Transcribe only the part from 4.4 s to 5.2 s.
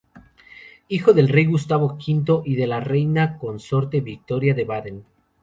de Baden.